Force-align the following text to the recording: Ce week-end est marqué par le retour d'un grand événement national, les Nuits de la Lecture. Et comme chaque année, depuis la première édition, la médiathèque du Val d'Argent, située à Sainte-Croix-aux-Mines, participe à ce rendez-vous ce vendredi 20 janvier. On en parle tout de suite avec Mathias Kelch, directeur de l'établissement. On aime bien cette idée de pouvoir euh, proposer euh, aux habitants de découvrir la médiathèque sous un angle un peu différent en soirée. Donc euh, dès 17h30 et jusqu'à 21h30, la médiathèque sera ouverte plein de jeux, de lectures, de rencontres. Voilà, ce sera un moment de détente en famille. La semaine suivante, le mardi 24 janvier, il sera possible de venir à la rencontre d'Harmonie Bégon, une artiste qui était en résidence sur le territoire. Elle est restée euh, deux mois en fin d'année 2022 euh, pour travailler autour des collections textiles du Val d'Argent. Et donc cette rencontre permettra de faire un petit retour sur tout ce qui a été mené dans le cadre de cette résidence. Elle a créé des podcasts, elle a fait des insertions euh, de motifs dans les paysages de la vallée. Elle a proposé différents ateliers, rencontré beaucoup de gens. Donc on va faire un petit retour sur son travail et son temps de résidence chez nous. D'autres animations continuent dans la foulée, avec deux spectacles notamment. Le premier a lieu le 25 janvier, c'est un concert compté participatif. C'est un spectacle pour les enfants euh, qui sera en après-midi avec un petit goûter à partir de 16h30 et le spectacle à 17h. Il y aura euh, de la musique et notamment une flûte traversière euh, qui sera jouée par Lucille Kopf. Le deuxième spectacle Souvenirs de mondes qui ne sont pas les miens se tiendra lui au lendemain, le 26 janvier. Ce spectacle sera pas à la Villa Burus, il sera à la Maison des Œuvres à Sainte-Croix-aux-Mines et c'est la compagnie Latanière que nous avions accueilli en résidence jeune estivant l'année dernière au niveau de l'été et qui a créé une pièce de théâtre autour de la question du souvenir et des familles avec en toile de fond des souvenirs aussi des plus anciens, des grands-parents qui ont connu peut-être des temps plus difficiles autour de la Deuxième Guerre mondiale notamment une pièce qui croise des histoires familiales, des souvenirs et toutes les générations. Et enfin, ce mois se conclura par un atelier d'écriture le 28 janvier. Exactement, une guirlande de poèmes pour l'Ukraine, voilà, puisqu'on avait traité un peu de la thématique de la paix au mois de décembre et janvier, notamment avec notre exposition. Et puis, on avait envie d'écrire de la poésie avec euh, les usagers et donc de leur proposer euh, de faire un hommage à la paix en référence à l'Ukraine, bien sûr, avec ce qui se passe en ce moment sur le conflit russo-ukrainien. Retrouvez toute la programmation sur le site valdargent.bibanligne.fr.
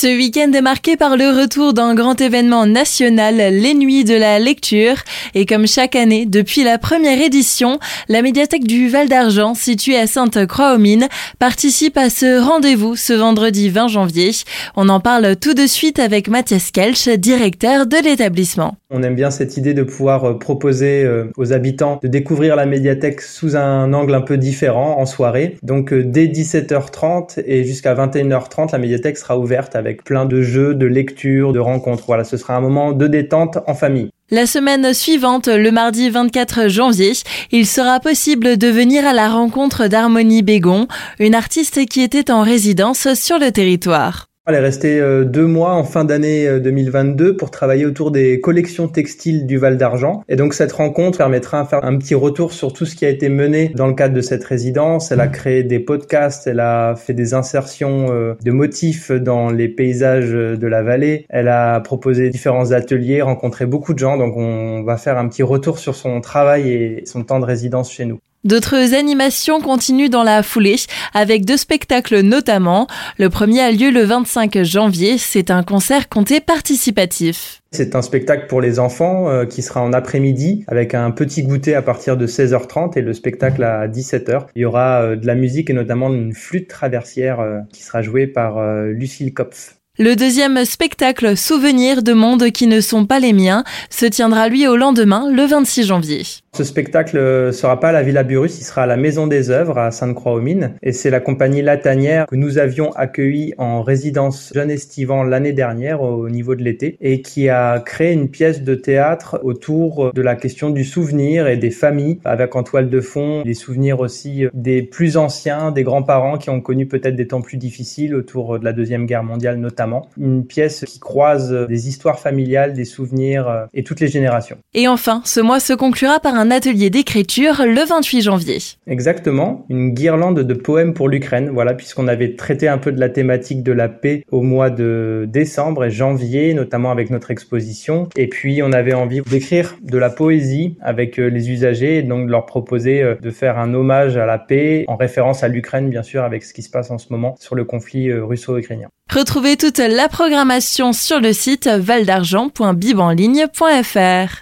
Ce 0.00 0.06
week-end 0.06 0.52
est 0.52 0.60
marqué 0.60 0.96
par 0.96 1.16
le 1.16 1.24
retour 1.24 1.74
d'un 1.74 1.92
grand 1.92 2.20
événement 2.20 2.66
national, 2.66 3.34
les 3.34 3.74
Nuits 3.74 4.04
de 4.04 4.14
la 4.14 4.38
Lecture. 4.38 4.94
Et 5.34 5.44
comme 5.44 5.66
chaque 5.66 5.96
année, 5.96 6.24
depuis 6.24 6.62
la 6.62 6.78
première 6.78 7.20
édition, 7.20 7.80
la 8.08 8.22
médiathèque 8.22 8.62
du 8.62 8.88
Val 8.88 9.08
d'Argent, 9.08 9.54
située 9.54 9.96
à 9.96 10.06
Sainte-Croix-aux-Mines, 10.06 11.08
participe 11.40 11.96
à 11.96 12.10
ce 12.10 12.40
rendez-vous 12.40 12.94
ce 12.94 13.12
vendredi 13.12 13.70
20 13.70 13.88
janvier. 13.88 14.30
On 14.76 14.88
en 14.88 15.00
parle 15.00 15.34
tout 15.34 15.54
de 15.54 15.66
suite 15.66 15.98
avec 15.98 16.28
Mathias 16.28 16.70
Kelch, 16.70 17.08
directeur 17.08 17.88
de 17.88 17.96
l'établissement. 17.96 18.76
On 18.90 19.02
aime 19.02 19.16
bien 19.16 19.30
cette 19.30 19.58
idée 19.58 19.74
de 19.74 19.82
pouvoir 19.82 20.24
euh, 20.24 20.38
proposer 20.38 21.04
euh, 21.04 21.30
aux 21.36 21.52
habitants 21.52 21.98
de 22.02 22.08
découvrir 22.08 22.56
la 22.56 22.64
médiathèque 22.64 23.20
sous 23.20 23.54
un 23.54 23.92
angle 23.92 24.14
un 24.14 24.22
peu 24.22 24.38
différent 24.38 24.98
en 24.98 25.04
soirée. 25.04 25.56
Donc 25.62 25.92
euh, 25.92 26.02
dès 26.02 26.26
17h30 26.26 27.42
et 27.44 27.64
jusqu'à 27.64 27.94
21h30, 27.94 28.72
la 28.72 28.78
médiathèque 28.78 29.18
sera 29.18 29.38
ouverte 29.38 29.76
plein 29.96 30.24
de 30.24 30.42
jeux, 30.42 30.74
de 30.74 30.86
lectures, 30.86 31.52
de 31.52 31.58
rencontres. 31.58 32.04
Voilà, 32.06 32.24
ce 32.24 32.36
sera 32.36 32.56
un 32.56 32.60
moment 32.60 32.92
de 32.92 33.06
détente 33.06 33.58
en 33.66 33.74
famille. 33.74 34.10
La 34.30 34.46
semaine 34.46 34.92
suivante, 34.92 35.48
le 35.48 35.70
mardi 35.70 36.10
24 36.10 36.68
janvier, 36.68 37.12
il 37.50 37.66
sera 37.66 37.98
possible 37.98 38.58
de 38.58 38.68
venir 38.68 39.06
à 39.06 39.14
la 39.14 39.30
rencontre 39.30 39.86
d'Harmonie 39.86 40.42
Bégon, 40.42 40.86
une 41.18 41.34
artiste 41.34 41.86
qui 41.86 42.02
était 42.02 42.30
en 42.30 42.42
résidence 42.42 43.14
sur 43.14 43.38
le 43.38 43.50
territoire. 43.50 44.27
Elle 44.48 44.54
est 44.54 44.60
restée 44.60 44.98
euh, 44.98 45.24
deux 45.24 45.44
mois 45.44 45.74
en 45.74 45.84
fin 45.84 46.06
d'année 46.06 46.48
2022 46.58 47.26
euh, 47.26 47.36
pour 47.36 47.50
travailler 47.50 47.84
autour 47.84 48.10
des 48.10 48.40
collections 48.40 48.88
textiles 48.88 49.44
du 49.44 49.58
Val 49.58 49.76
d'Argent. 49.76 50.22
Et 50.26 50.36
donc 50.36 50.54
cette 50.54 50.72
rencontre 50.72 51.18
permettra 51.18 51.64
de 51.64 51.68
faire 51.68 51.84
un 51.84 51.98
petit 51.98 52.14
retour 52.14 52.54
sur 52.54 52.72
tout 52.72 52.86
ce 52.86 52.96
qui 52.96 53.04
a 53.04 53.10
été 53.10 53.28
mené 53.28 53.68
dans 53.74 53.86
le 53.86 53.92
cadre 53.92 54.14
de 54.14 54.22
cette 54.22 54.42
résidence. 54.42 55.12
Elle 55.12 55.20
a 55.20 55.28
créé 55.28 55.64
des 55.64 55.80
podcasts, 55.80 56.46
elle 56.46 56.60
a 56.60 56.96
fait 56.96 57.12
des 57.12 57.34
insertions 57.34 58.06
euh, 58.08 58.36
de 58.42 58.50
motifs 58.50 59.12
dans 59.12 59.50
les 59.50 59.68
paysages 59.68 60.30
de 60.30 60.66
la 60.66 60.82
vallée. 60.82 61.26
Elle 61.28 61.48
a 61.48 61.80
proposé 61.80 62.30
différents 62.30 62.72
ateliers, 62.72 63.20
rencontré 63.20 63.66
beaucoup 63.66 63.92
de 63.92 63.98
gens. 63.98 64.16
Donc 64.16 64.34
on 64.38 64.82
va 64.82 64.96
faire 64.96 65.18
un 65.18 65.28
petit 65.28 65.42
retour 65.42 65.78
sur 65.78 65.94
son 65.94 66.22
travail 66.22 66.70
et 66.70 67.02
son 67.04 67.22
temps 67.22 67.38
de 67.38 67.44
résidence 67.44 67.92
chez 67.92 68.06
nous. 68.06 68.18
D'autres 68.44 68.94
animations 68.94 69.60
continuent 69.60 70.10
dans 70.10 70.22
la 70.22 70.44
foulée, 70.44 70.76
avec 71.12 71.44
deux 71.44 71.56
spectacles 71.56 72.20
notamment. 72.20 72.86
Le 73.18 73.30
premier 73.30 73.60
a 73.62 73.72
lieu 73.72 73.90
le 73.90 74.02
25 74.02 74.62
janvier, 74.62 75.18
c'est 75.18 75.50
un 75.50 75.64
concert 75.64 76.08
compté 76.08 76.38
participatif. 76.38 77.62
C'est 77.72 77.96
un 77.96 78.02
spectacle 78.02 78.46
pour 78.46 78.60
les 78.60 78.78
enfants 78.78 79.28
euh, 79.28 79.44
qui 79.44 79.60
sera 79.60 79.82
en 79.82 79.92
après-midi 79.92 80.64
avec 80.68 80.94
un 80.94 81.10
petit 81.10 81.42
goûter 81.42 81.74
à 81.74 81.82
partir 81.82 82.16
de 82.16 82.26
16h30 82.28 82.96
et 82.96 83.02
le 83.02 83.12
spectacle 83.12 83.62
à 83.64 83.88
17h. 83.88 84.46
Il 84.54 84.62
y 84.62 84.64
aura 84.64 85.02
euh, 85.02 85.16
de 85.16 85.26
la 85.26 85.34
musique 85.34 85.68
et 85.68 85.74
notamment 85.74 86.08
une 86.08 86.32
flûte 86.32 86.68
traversière 86.68 87.40
euh, 87.40 87.58
qui 87.72 87.82
sera 87.82 88.02
jouée 88.02 88.28
par 88.28 88.62
Lucille 88.86 89.34
Kopf. 89.34 89.78
Le 89.98 90.14
deuxième 90.14 90.64
spectacle 90.64 91.36
Souvenirs 91.36 92.04
de 92.04 92.12
mondes 92.12 92.52
qui 92.52 92.68
ne 92.68 92.80
sont 92.80 93.04
pas 93.04 93.18
les 93.18 93.32
miens 93.32 93.64
se 93.90 94.06
tiendra 94.06 94.48
lui 94.48 94.68
au 94.68 94.76
lendemain, 94.76 95.28
le 95.28 95.44
26 95.44 95.86
janvier. 95.86 96.22
Ce 96.54 96.64
spectacle 96.64 97.52
sera 97.52 97.78
pas 97.78 97.90
à 97.90 97.92
la 97.92 98.02
Villa 98.02 98.24
Burus, 98.24 98.58
il 98.58 98.64
sera 98.64 98.82
à 98.82 98.86
la 98.86 98.96
Maison 98.96 99.26
des 99.26 99.50
Œuvres 99.50 99.78
à 99.78 99.90
Sainte-Croix-aux-Mines 99.90 100.74
et 100.82 100.92
c'est 100.92 101.10
la 101.10 101.20
compagnie 101.20 101.62
Latanière 101.62 102.26
que 102.26 102.36
nous 102.36 102.58
avions 102.58 102.90
accueilli 102.92 103.54
en 103.58 103.82
résidence 103.82 104.50
jeune 104.54 104.70
estivant 104.70 105.22
l'année 105.22 105.52
dernière 105.52 106.02
au 106.02 106.28
niveau 106.28 106.54
de 106.54 106.62
l'été 106.62 106.96
et 107.00 107.22
qui 107.22 107.48
a 107.48 107.78
créé 107.80 108.12
une 108.12 108.28
pièce 108.28 108.62
de 108.62 108.74
théâtre 108.74 109.38
autour 109.44 110.12
de 110.12 110.22
la 110.22 110.34
question 110.34 110.70
du 110.70 110.84
souvenir 110.84 111.46
et 111.46 111.56
des 111.56 111.70
familles 111.70 112.18
avec 112.24 112.56
en 112.56 112.62
toile 112.62 112.90
de 112.90 113.00
fond 113.00 113.42
des 113.42 113.54
souvenirs 113.54 114.00
aussi 114.00 114.46
des 114.52 114.82
plus 114.82 115.16
anciens, 115.16 115.70
des 115.70 115.84
grands-parents 115.84 116.38
qui 116.38 116.50
ont 116.50 116.60
connu 116.60 116.88
peut-être 116.88 117.14
des 117.14 117.28
temps 117.28 117.42
plus 117.42 117.58
difficiles 117.58 118.14
autour 118.14 118.58
de 118.58 118.64
la 118.64 118.72
Deuxième 118.72 119.06
Guerre 119.06 119.22
mondiale 119.22 119.58
notamment 119.58 120.08
une 120.18 120.44
pièce 120.44 120.84
qui 120.86 120.98
croise 120.98 121.52
des 121.68 121.88
histoires 121.88 122.18
familiales, 122.18 122.72
des 122.72 122.84
souvenirs 122.84 123.66
et 123.74 123.84
toutes 123.84 124.00
les 124.00 124.08
générations. 124.08 124.58
Et 124.74 124.88
enfin, 124.88 125.22
ce 125.24 125.40
mois 125.40 125.60
se 125.60 125.72
conclura 125.72 126.20
par 126.20 126.34
un 126.34 126.37
atelier 126.50 126.90
d'écriture 126.90 127.64
le 127.64 127.86
28 127.86 128.22
janvier. 128.22 128.58
Exactement, 128.86 129.66
une 129.68 129.90
guirlande 129.90 130.40
de 130.40 130.54
poèmes 130.54 130.94
pour 130.94 131.08
l'Ukraine, 131.08 131.50
voilà, 131.52 131.74
puisqu'on 131.74 132.08
avait 132.08 132.34
traité 132.34 132.68
un 132.68 132.78
peu 132.78 132.92
de 132.92 133.00
la 133.00 133.08
thématique 133.08 133.62
de 133.62 133.72
la 133.72 133.88
paix 133.88 134.24
au 134.30 134.42
mois 134.42 134.70
de 134.70 135.26
décembre 135.28 135.84
et 135.84 135.90
janvier, 135.90 136.54
notamment 136.54 136.90
avec 136.90 137.10
notre 137.10 137.30
exposition. 137.30 138.08
Et 138.16 138.28
puis, 138.28 138.62
on 138.62 138.72
avait 138.72 138.94
envie 138.94 139.20
d'écrire 139.22 139.76
de 139.82 139.98
la 139.98 140.10
poésie 140.10 140.76
avec 140.80 141.18
euh, 141.18 141.28
les 141.28 141.50
usagers 141.50 141.98
et 141.98 142.02
donc 142.02 142.26
de 142.26 142.30
leur 142.30 142.46
proposer 142.46 143.02
euh, 143.02 143.14
de 143.20 143.30
faire 143.30 143.58
un 143.58 143.74
hommage 143.74 144.16
à 144.16 144.26
la 144.26 144.38
paix 144.38 144.84
en 144.88 144.96
référence 144.96 145.42
à 145.42 145.48
l'Ukraine, 145.48 145.90
bien 145.90 146.02
sûr, 146.02 146.22
avec 146.22 146.44
ce 146.44 146.54
qui 146.54 146.62
se 146.62 146.70
passe 146.70 146.90
en 146.90 146.98
ce 146.98 147.06
moment 147.10 147.34
sur 147.38 147.54
le 147.54 147.64
conflit 147.64 148.12
russo-ukrainien. 148.12 148.88
Retrouvez 149.12 149.56
toute 149.56 149.78
la 149.78 150.08
programmation 150.08 150.92
sur 150.92 151.20
le 151.20 151.32
site 151.32 151.66
valdargent.bibanligne.fr. 151.66 154.36